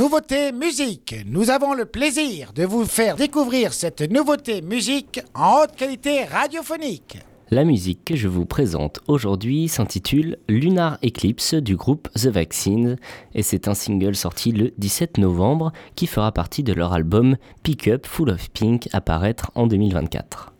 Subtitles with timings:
[0.00, 1.14] Nouveauté musique.
[1.26, 7.18] Nous avons le plaisir de vous faire découvrir cette nouveauté musique en haute qualité radiophonique.
[7.50, 12.96] La musique que je vous présente aujourd'hui s'intitule Lunar Eclipse du groupe The Vaccines
[13.34, 17.86] et c'est un single sorti le 17 novembre qui fera partie de leur album Pick
[17.86, 20.54] Up Full of Pink à paraître en 2024.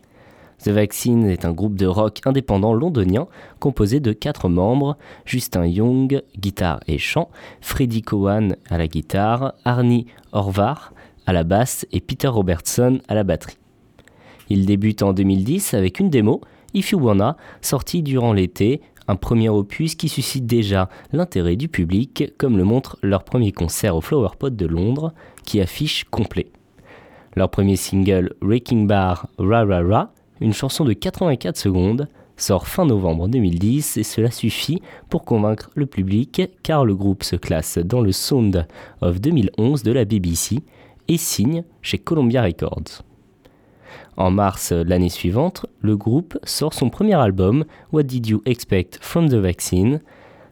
[0.63, 3.29] The Vaccine est un groupe de rock indépendant londonien
[3.61, 7.31] composé de quatre membres Justin Young, guitare et chant,
[7.63, 10.93] Freddie Cowan à la guitare, Arnie Orvar
[11.27, 13.57] à la basse et Peter Robertson à la batterie.
[14.51, 16.43] Ils débutent en 2010 avec une démo,
[16.75, 22.33] If You Wanna, sortie durant l'été, un premier opus qui suscite déjà l'intérêt du public,
[22.37, 25.15] comme le montre leur premier concert au Flower Pot de Londres,
[25.45, 26.49] qui affiche complet.
[27.35, 32.87] Leur premier single, Wrecking Bar Ra Ra Ra, une chanson de 84 secondes, sort fin
[32.87, 38.01] novembre 2010 et cela suffit pour convaincre le public car le groupe se classe dans
[38.01, 38.67] le Sound
[39.03, 40.61] of 2011 de la BBC
[41.09, 43.03] et signe chez Columbia Records.
[44.17, 49.29] En mars l'année suivante, le groupe sort son premier album What Did You Expect from
[49.29, 50.01] the Vaccine?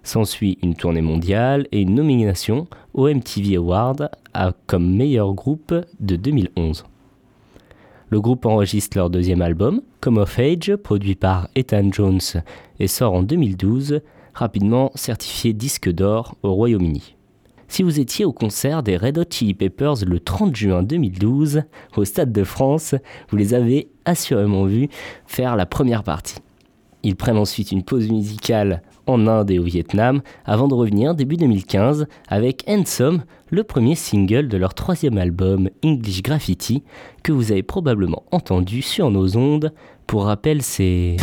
[0.02, 4.10] S'ensuit une tournée mondiale et une nomination au MTV Award
[4.66, 6.84] comme meilleur groupe de 2011.
[8.10, 12.20] Le groupe enregistre leur deuxième album, Come of Age, produit par Ethan Jones
[12.80, 14.00] et sort en 2012,
[14.32, 17.16] rapidement certifié disque d'or au Royaume-Uni.
[17.68, 21.64] Si vous étiez au concert des Red Hot Chili Peppers le 30 juin 2012
[21.98, 22.94] au Stade de France,
[23.28, 24.88] vous les avez assurément vus
[25.26, 26.38] faire la première partie.
[27.02, 31.36] Ils prennent ensuite une pause musicale en Inde et au Vietnam avant de revenir début
[31.36, 36.84] 2015 avec Handsome, le premier single de leur troisième album English Graffiti
[37.24, 39.72] que vous avez probablement entendu sur nos ondes.
[40.06, 41.16] Pour rappel, c'est...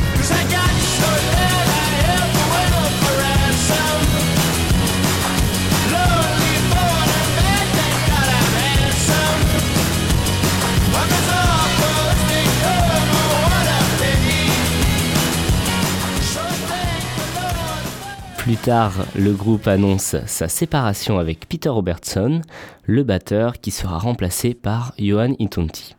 [18.46, 22.44] Plus tard, le groupe annonce sa séparation avec Peter Robertson,
[22.84, 25.96] le batteur qui sera remplacé par Johan Itonti.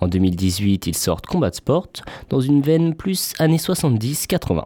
[0.00, 1.90] En 2018, ils sortent Combat Sport
[2.30, 4.64] dans une veine plus années 70-80.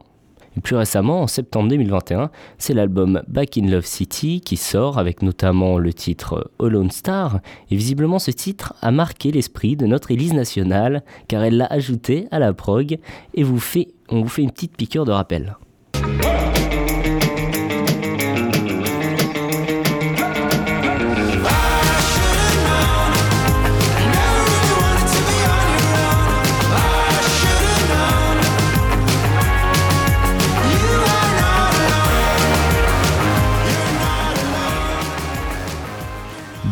[0.56, 5.22] Et plus récemment, en septembre 2021, c'est l'album Back in Love City qui sort avec
[5.22, 7.40] notamment le titre Alone Star.
[7.72, 12.28] Et visiblement, ce titre a marqué l'esprit de notre Élise nationale car elle l'a ajouté
[12.30, 12.96] à la prog
[13.34, 15.56] et on vous fait une petite piqûre de rappel.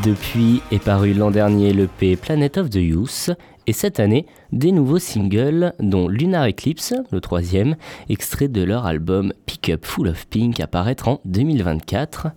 [0.04, 3.30] Depuis est paru l'an dernier l'EP Planet of the Youth
[3.66, 7.76] et cette année des nouveaux singles dont Lunar Eclipse, le troisième,
[8.08, 10.68] extrait de leur album Pick Up Full of Pink à
[11.06, 12.28] en 2024.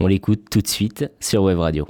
[0.00, 1.86] On l'écoute tout de suite sur Web Radio.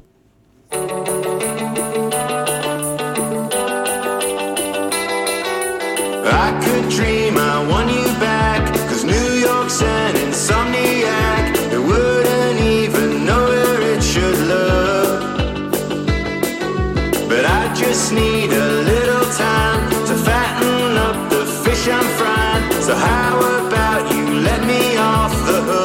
[25.45, 25.82] The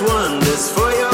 [0.00, 1.07] wonders for your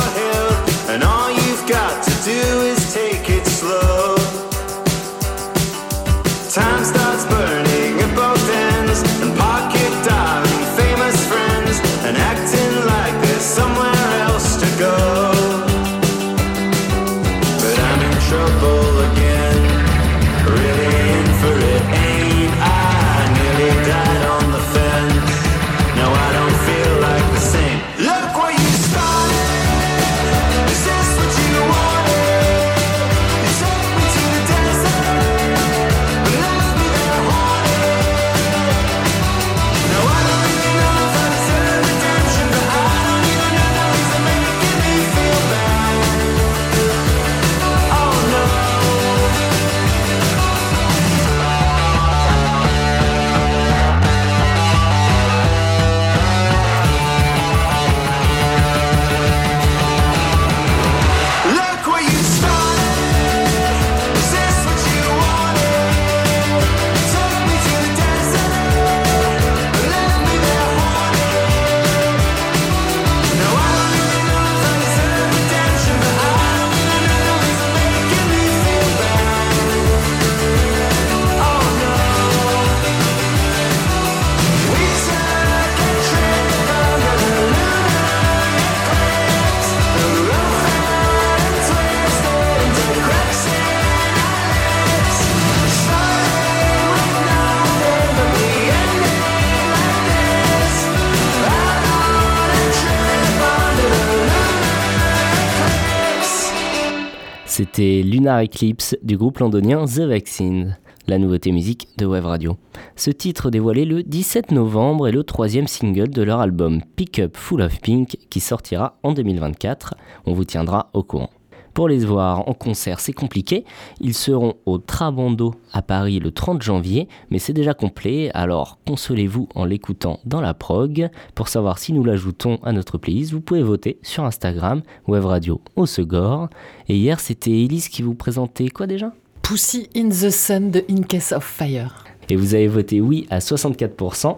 [107.57, 112.57] C'était Lunar Eclipse du groupe londonien The Vaccine, la nouveauté musique de Wave Radio.
[112.97, 117.37] Ce titre dévoilé le 17 novembre est le troisième single de leur album Pick Up
[117.37, 119.95] Full of Pink qui sortira en 2024.
[120.27, 121.31] On vous tiendra au courant.
[121.75, 123.65] Pour les voir en concert, c'est compliqué.
[124.01, 129.49] Ils seront au Trabando à Paris le 30 janvier, mais c'est déjà complet, alors consolez-vous
[129.57, 131.11] en l'écoutant dans la prog.
[131.35, 135.61] Pour savoir si nous l'ajoutons à notre playlist, vous pouvez voter sur Instagram, Web Radio
[135.75, 136.49] au Segor.
[136.89, 139.13] Et hier, c'était Elise qui vous présentait quoi déjà?
[139.43, 142.05] Pussy in the Sun de In Case of Fire.
[142.31, 144.37] Et vous avez voté oui à 64%,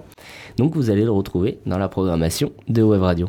[0.57, 3.29] donc vous allez le retrouver dans la programmation de Web Radio.